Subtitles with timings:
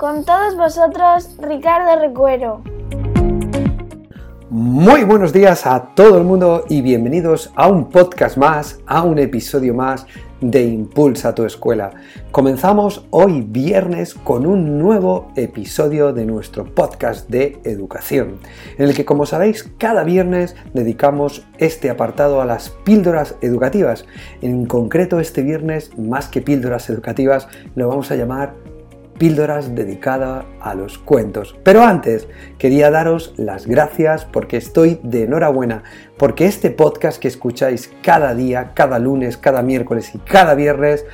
[0.00, 2.62] Con todos vosotros, Ricardo Recuero.
[4.48, 9.18] Muy buenos días a todo el mundo y bienvenidos a un podcast más, a un
[9.18, 10.06] episodio más
[10.40, 11.90] de Impulsa tu escuela.
[12.30, 18.38] Comenzamos hoy viernes con un nuevo episodio de nuestro podcast de educación,
[18.78, 24.06] en el que como sabéis cada viernes dedicamos este apartado a las píldoras educativas.
[24.40, 28.69] En concreto este viernes, más que píldoras educativas, lo vamos a llamar
[29.20, 31.54] píldoras dedicadas a los cuentos.
[31.62, 35.82] Pero antes quería daros las gracias porque estoy de enhorabuena,
[36.16, 41.04] porque este podcast que escucháis cada día, cada lunes, cada miércoles y cada viernes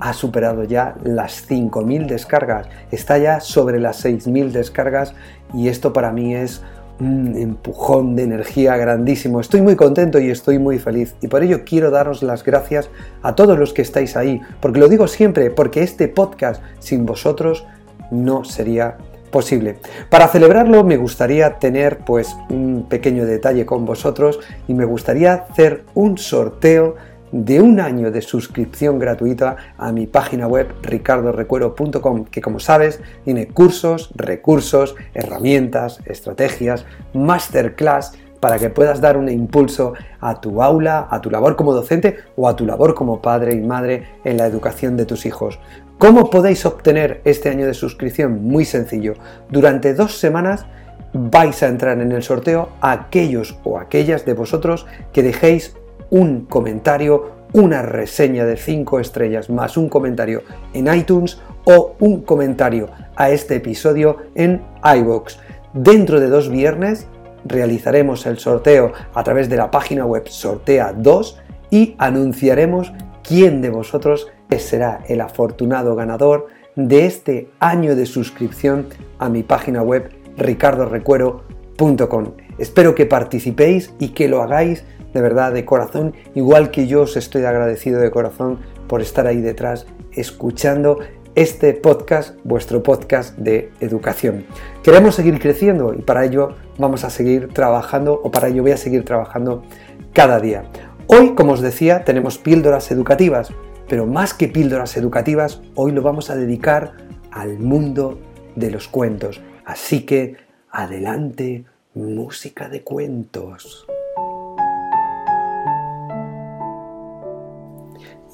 [0.00, 5.14] ha superado ya las 5.000 descargas, está ya sobre las 6.000 descargas
[5.54, 6.60] y esto para mí es
[7.00, 9.40] un empujón de energía grandísimo.
[9.40, 12.88] Estoy muy contento y estoy muy feliz y por ello quiero daros las gracias
[13.22, 17.66] a todos los que estáis ahí, porque lo digo siempre, porque este podcast sin vosotros
[18.10, 18.96] no sería
[19.30, 19.78] posible.
[20.10, 25.82] Para celebrarlo me gustaría tener pues un pequeño detalle con vosotros y me gustaría hacer
[25.94, 26.94] un sorteo
[27.34, 33.48] de un año de suscripción gratuita a mi página web ricardorecuero.com, que como sabes tiene
[33.48, 41.20] cursos, recursos, herramientas, estrategias, masterclass para que puedas dar un impulso a tu aula, a
[41.20, 44.96] tu labor como docente o a tu labor como padre y madre en la educación
[44.96, 45.58] de tus hijos.
[45.98, 48.44] ¿Cómo podéis obtener este año de suscripción?
[48.44, 49.14] Muy sencillo.
[49.50, 50.66] Durante dos semanas
[51.12, 55.74] vais a entrar en el sorteo a aquellos o aquellas de vosotros que dejéis
[56.10, 62.88] un comentario, una reseña de 5 estrellas más un comentario en iTunes o un comentario
[63.16, 65.38] a este episodio en iBox.
[65.72, 67.06] Dentro de dos viernes
[67.44, 71.40] realizaremos el sorteo a través de la página web Sortea 2
[71.70, 74.28] y anunciaremos quién de vosotros
[74.58, 78.88] será el afortunado ganador de este año de suscripción
[79.18, 82.43] a mi página web ricardorecuero.com.
[82.58, 87.16] Espero que participéis y que lo hagáis de verdad de corazón, igual que yo os
[87.16, 90.98] estoy agradecido de corazón por estar ahí detrás escuchando
[91.34, 94.44] este podcast, vuestro podcast de educación.
[94.82, 98.76] Queremos seguir creciendo y para ello vamos a seguir trabajando o para ello voy a
[98.76, 99.64] seguir trabajando
[100.12, 100.64] cada día.
[101.06, 103.52] Hoy, como os decía, tenemos píldoras educativas,
[103.88, 106.92] pero más que píldoras educativas, hoy lo vamos a dedicar
[107.30, 108.20] al mundo
[108.54, 109.42] de los cuentos.
[109.64, 110.36] Así que,
[110.70, 111.64] adelante,
[111.94, 113.86] música de cuentos.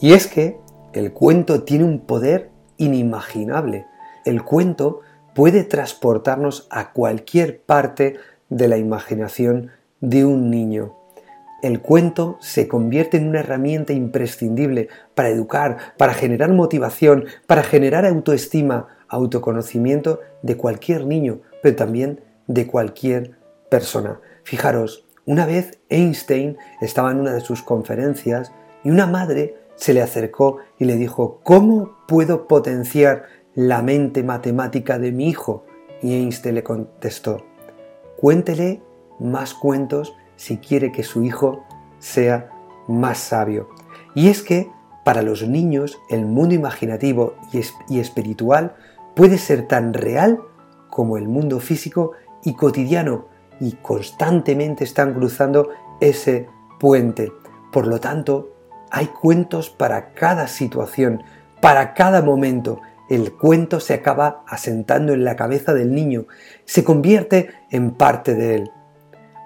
[0.00, 0.58] Y es que
[0.92, 3.86] el cuento tiene un poder inimaginable.
[4.24, 5.00] El cuento
[5.34, 8.16] puede transportarnos a cualquier parte
[8.48, 10.96] de la imaginación de un niño.
[11.62, 18.06] El cuento se convierte en una herramienta imprescindible para educar, para generar motivación, para generar
[18.06, 23.39] autoestima, autoconocimiento de cualquier niño, pero también de cualquier
[23.70, 24.20] persona.
[24.44, 28.52] Fijaros, una vez Einstein estaba en una de sus conferencias
[28.84, 34.98] y una madre se le acercó y le dijo, ¿cómo puedo potenciar la mente matemática
[34.98, 35.64] de mi hijo?
[36.02, 37.46] Y Einstein le contestó,
[38.18, 38.82] cuéntele
[39.18, 41.64] más cuentos si quiere que su hijo
[41.98, 42.50] sea
[42.88, 43.68] más sabio.
[44.14, 44.70] Y es que
[45.04, 47.34] para los niños el mundo imaginativo
[47.88, 48.74] y, espiritual
[49.14, 50.40] puede ser tan real
[50.88, 52.12] como el mundo físico
[52.44, 53.26] y cotidiano
[53.60, 55.68] y constantemente están cruzando
[56.00, 56.48] ese
[56.78, 57.32] puente.
[57.70, 58.54] Por lo tanto,
[58.90, 61.22] hay cuentos para cada situación,
[61.60, 62.80] para cada momento.
[63.08, 66.26] El cuento se acaba asentando en la cabeza del niño,
[66.64, 68.70] se convierte en parte de él.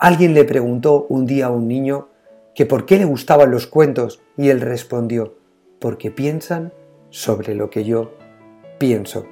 [0.00, 2.08] Alguien le preguntó un día a un niño
[2.54, 5.34] que por qué le gustaban los cuentos y él respondió,
[5.78, 6.72] porque piensan
[7.10, 8.14] sobre lo que yo
[8.78, 9.26] pienso.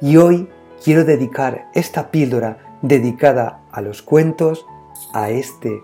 [0.00, 0.48] Y hoy
[0.82, 4.66] quiero dedicar esta píldora dedicada a los cuentos,
[5.12, 5.82] a este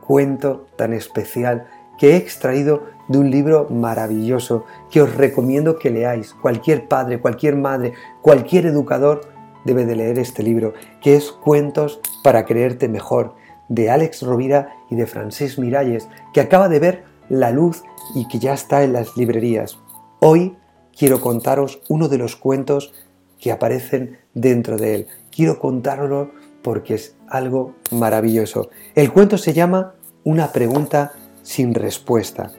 [0.00, 1.66] cuento tan especial
[1.98, 6.34] que he extraído de un libro maravilloso que os recomiendo que leáis.
[6.34, 7.92] Cualquier padre, cualquier madre,
[8.22, 9.22] cualquier educador
[9.64, 13.34] debe de leer este libro, que es Cuentos para creerte mejor,
[13.68, 17.82] de Alex Rovira y de Francés Miralles, que acaba de ver la luz
[18.14, 19.78] y que ya está en las librerías.
[20.20, 20.56] Hoy
[20.96, 22.92] quiero contaros uno de los cuentos
[23.40, 25.06] que aparecen dentro de él.
[25.34, 26.30] Quiero contarlo
[26.62, 28.70] porque es algo maravilloso.
[28.94, 32.52] El cuento se llama Una pregunta sin respuesta.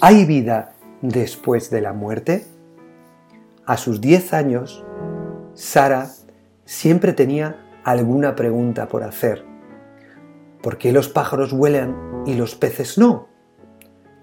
[0.00, 2.46] ¿Hay vida después de la muerte?
[3.64, 4.84] A sus 10 años,
[5.54, 6.10] Sara
[6.66, 9.44] siempre tenía alguna pregunta por hacer.
[10.62, 13.28] ¿Por qué los pájaros vuelan y los peces no?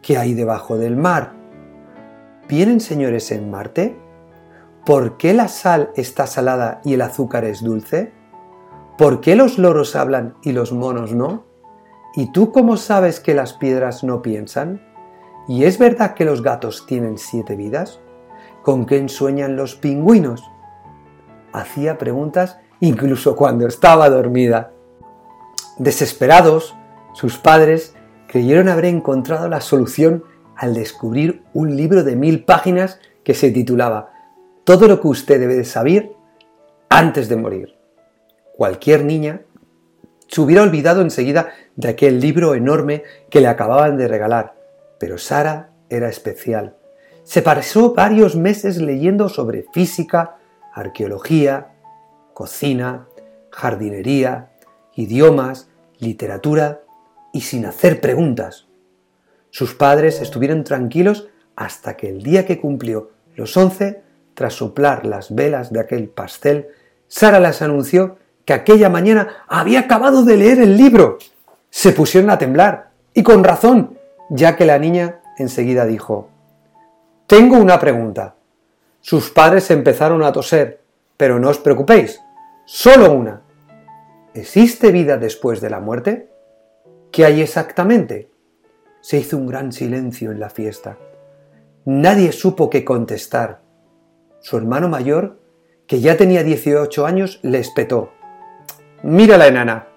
[0.03, 1.33] ¿Qué hay debajo del mar?
[2.47, 3.97] ¿Vienen señores en Marte?
[4.85, 8.11] ¿Por qué la sal está salada y el azúcar es dulce?
[8.97, 11.45] ¿Por qué los loros hablan y los monos no?
[12.15, 14.81] ¿Y tú cómo sabes que las piedras no piensan?
[15.47, 17.99] ¿Y es verdad que los gatos tienen siete vidas?
[18.63, 20.43] ¿Con qué sueñan los pingüinos?
[21.53, 24.71] Hacía preguntas incluso cuando estaba dormida.
[25.77, 26.75] Desesperados,
[27.13, 27.95] sus padres
[28.27, 30.23] creyeron haber encontrado la solución
[30.55, 34.11] al descubrir un libro de mil páginas que se titulaba
[34.69, 36.11] Todo lo que usted debe de saber
[36.89, 37.79] antes de morir.
[38.55, 39.41] Cualquier niña
[40.27, 43.01] se hubiera olvidado enseguida de aquel libro enorme
[43.31, 44.53] que le acababan de regalar,
[44.99, 46.75] pero Sara era especial.
[47.23, 50.37] Se pasó varios meses leyendo sobre física,
[50.71, 51.69] arqueología,
[52.35, 53.07] cocina,
[53.49, 54.51] jardinería,
[54.93, 56.81] idiomas, literatura
[57.33, 58.67] y sin hacer preguntas.
[59.49, 64.07] Sus padres estuvieron tranquilos hasta que el día que cumplió los once,
[64.39, 66.69] tras soplar las velas de aquel pastel,
[67.09, 68.15] Sara les anunció
[68.45, 71.17] que aquella mañana había acabado de leer el libro.
[71.69, 73.97] Se pusieron a temblar, y con razón,
[74.29, 76.29] ya que la niña enseguida dijo,
[77.27, 78.35] Tengo una pregunta.
[79.01, 80.79] Sus padres empezaron a toser,
[81.17, 82.21] pero no os preocupéis,
[82.63, 83.41] solo una.
[84.33, 86.29] ¿Existe vida después de la muerte?
[87.11, 88.31] ¿Qué hay exactamente?
[89.01, 90.97] Se hizo un gran silencio en la fiesta.
[91.83, 93.67] Nadie supo qué contestar.
[94.39, 95.39] Su hermano mayor,
[95.87, 98.11] que ya tenía 18 años, le espetó.
[99.03, 99.87] Mira la enana,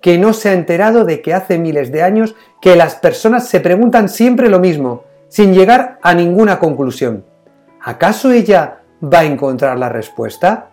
[0.00, 3.60] que no se ha enterado de que hace miles de años que las personas se
[3.60, 7.24] preguntan siempre lo mismo, sin llegar a ninguna conclusión.
[7.80, 10.70] ¿Acaso ella va a encontrar la respuesta?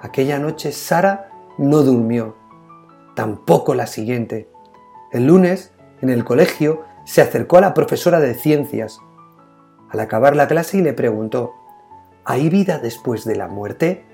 [0.00, 2.36] Aquella noche Sara no durmió,
[3.14, 4.48] tampoco la siguiente.
[5.12, 5.72] El lunes
[6.02, 9.00] en el colegio, se acercó a la profesora de ciencias.
[9.90, 11.54] Al acabar la clase y le preguntó,
[12.30, 14.04] ¿hay vida después de la muerte?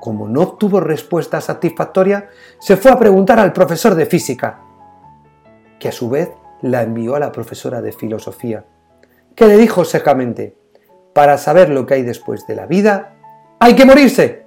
[0.00, 4.60] Como no obtuvo respuesta satisfactoria, se fue a preguntar al profesor de física,
[5.78, 6.30] que a su vez
[6.62, 8.64] la envió a la profesora de filosofía,
[9.36, 10.56] que le dijo secamente,
[11.14, 13.14] para saber lo que hay después de la vida,
[13.60, 14.44] hay que morirse.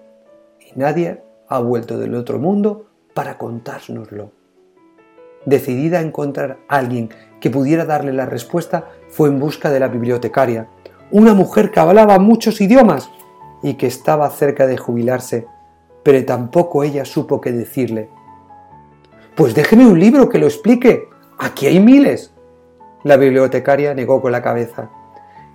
[0.59, 4.31] Y nadie ha vuelto del otro mundo para contárnoslo
[5.45, 7.09] decidida a encontrar a alguien
[7.39, 10.67] que pudiera darle la respuesta, fue en busca de la bibliotecaria,
[11.11, 13.11] una mujer que hablaba muchos idiomas
[13.61, 15.47] y que estaba cerca de jubilarse,
[16.03, 18.09] pero tampoco ella supo qué decirle.
[19.35, 21.07] Pues déjeme un libro que lo explique.
[21.37, 22.33] Aquí hay miles.
[23.03, 24.89] La bibliotecaria negó con la cabeza.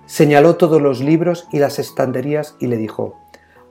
[0.05, 3.19] Señaló todos los libros y las estanterías y le dijo,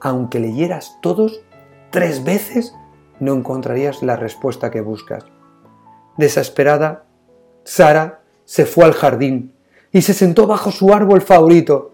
[0.00, 1.42] aunque leyeras todos
[1.90, 2.74] tres veces,
[3.20, 5.24] no encontrarías la respuesta que buscas.
[6.16, 7.04] Desesperada,
[7.64, 9.55] Sara se fue al jardín
[9.92, 11.92] y se sentó bajo su árbol favorito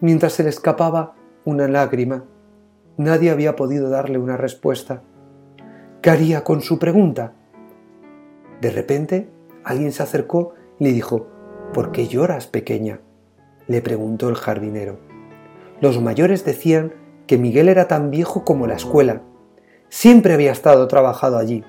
[0.00, 1.14] mientras se le escapaba
[1.44, 2.24] una lágrima.
[2.96, 5.02] Nadie había podido darle una respuesta.
[6.00, 7.32] ¿Qué haría con su pregunta?
[8.60, 9.30] De repente,
[9.64, 11.26] alguien se acercó y le dijo,
[11.72, 13.00] ¿Por qué lloras, pequeña?
[13.66, 14.98] le preguntó el jardinero.
[15.80, 16.92] Los mayores decían
[17.26, 19.22] que Miguel era tan viejo como la escuela.
[19.88, 21.64] Siempre había estado trabajado allí.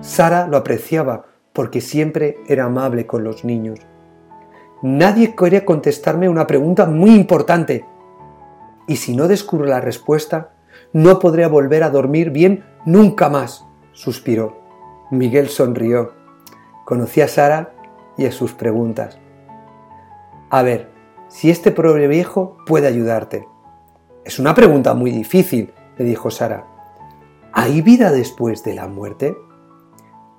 [0.00, 3.80] Sara lo apreciaba porque siempre era amable con los niños.
[4.82, 7.84] Nadie quería contestarme una pregunta muy importante.
[8.86, 10.52] Y si no descubro la respuesta,
[10.92, 14.56] no podré volver a dormir bien nunca más, suspiró.
[15.10, 16.12] Miguel sonrió.
[16.84, 17.72] Conocí a Sara
[18.16, 19.18] y a sus preguntas.
[20.50, 20.88] A ver,
[21.28, 23.46] si este pobre viejo puede ayudarte.
[24.24, 26.66] Es una pregunta muy difícil, le dijo Sara.
[27.52, 29.36] ¿Hay vida después de la muerte?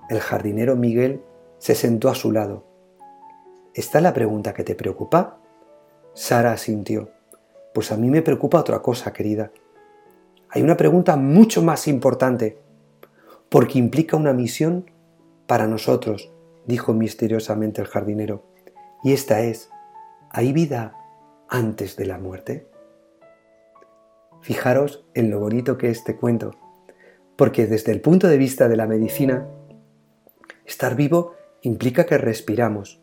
[0.10, 1.22] El jardinero Miguel
[1.58, 2.69] se sentó a su lado.
[3.80, 5.38] ¿Esta es la pregunta que te preocupa?
[6.14, 7.12] Sara asintió.
[7.74, 9.54] Pues a mí me preocupa otra cosa, querida.
[10.50, 12.58] Hay una pregunta mucho más importante,
[13.48, 14.92] porque implica una misión
[15.48, 16.30] para nosotros,
[16.66, 18.44] dijo misteriosamente el jardinero.
[19.02, 19.70] Y esta es,
[20.30, 20.94] ¿hay vida
[21.48, 22.68] antes de la muerte?
[24.42, 26.52] Fijaros en lo bonito que es este cuento,
[27.38, 29.48] porque desde el punto de vista de la medicina,
[30.66, 33.02] Estar vivo implica que respiramos,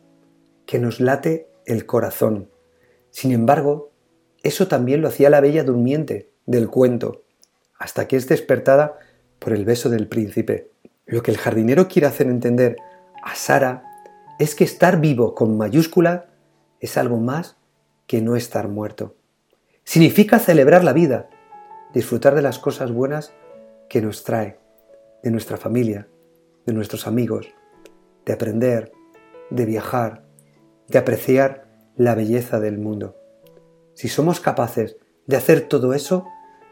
[0.67, 2.51] que nos late el corazón.
[3.09, 3.91] Sin embargo,
[4.43, 7.23] eso también lo hacía la bella durmiente, del cuento,
[7.79, 8.99] hasta que es despertada
[9.39, 10.69] por el beso del príncipe.
[11.05, 12.77] Lo que el jardinero quiere hacer entender
[13.23, 13.83] a Sara
[14.39, 16.27] es que estar vivo con mayúscula
[16.79, 17.57] es algo más
[18.05, 19.15] que no estar muerto.
[19.83, 21.29] Significa celebrar la vida,
[21.93, 23.33] disfrutar de las cosas buenas
[23.89, 24.59] que nos trae,
[25.23, 26.07] de nuestra familia,
[26.65, 27.47] de nuestros amigos,
[28.25, 28.91] de aprender,
[29.49, 30.26] de viajar,
[30.87, 33.15] de apreciar la belleza del mundo.
[33.93, 36.25] Si somos capaces de hacer todo eso,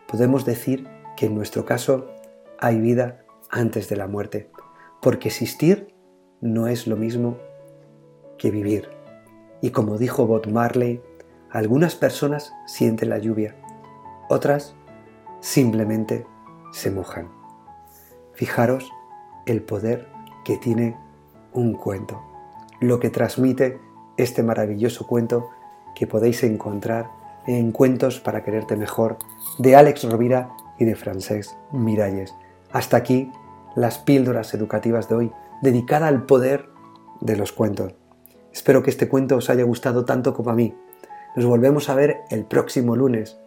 [0.07, 2.07] podemos decir que en nuestro caso
[2.59, 4.49] hay vida antes de la muerte,
[5.01, 5.93] porque existir
[6.41, 7.37] no es lo mismo
[8.37, 8.89] que vivir.
[9.61, 11.01] Y como dijo Bob Marley,
[11.49, 13.55] algunas personas sienten la lluvia,
[14.29, 14.75] otras
[15.39, 16.25] simplemente
[16.71, 17.29] se mojan.
[18.33, 18.91] Fijaros
[19.45, 20.07] el poder
[20.43, 20.97] que tiene
[21.53, 22.21] un cuento,
[22.81, 23.79] lo que transmite
[24.17, 25.49] este maravilloso cuento
[25.95, 27.09] que podéis encontrar
[27.47, 29.17] en Cuentos para quererte mejor
[29.57, 32.33] de Alex Rovira y de Francesc Miralles.
[32.71, 33.31] Hasta aquí
[33.75, 35.31] las píldoras educativas de hoy,
[35.61, 36.67] dedicada al poder
[37.21, 37.93] de los cuentos.
[38.51, 40.75] Espero que este cuento os haya gustado tanto como a mí.
[41.35, 43.37] Nos volvemos a ver el próximo lunes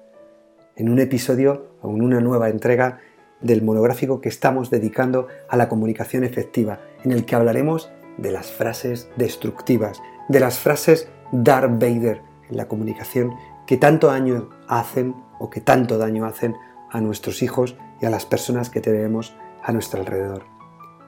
[0.77, 3.01] en un episodio o en una nueva entrega
[3.41, 8.51] del monográfico que estamos dedicando a la comunicación efectiva, en el que hablaremos de las
[8.51, 13.35] frases destructivas, de las frases Darth Vader en la comunicación
[13.67, 16.57] que tanto daño hacen o que tanto daño hacen
[16.91, 20.45] a nuestros hijos y a las personas que tenemos a nuestro alrededor.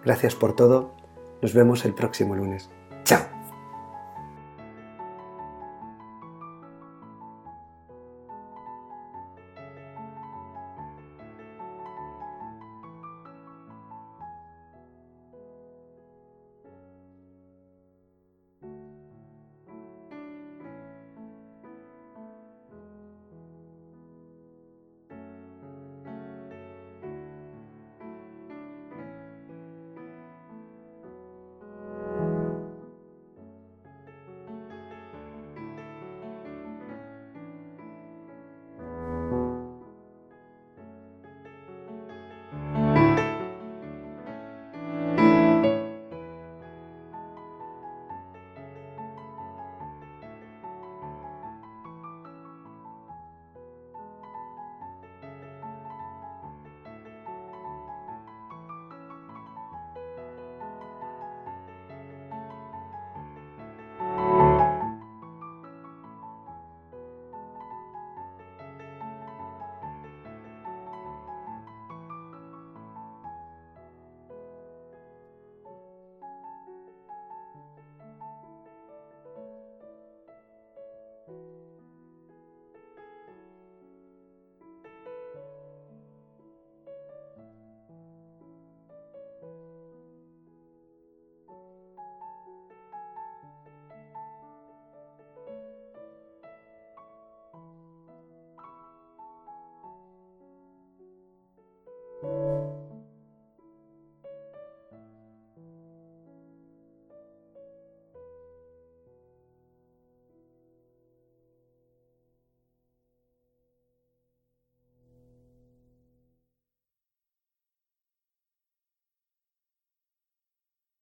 [0.04, 0.94] Gracias por todo.
[1.42, 2.70] Nos vemos el próximo lunes.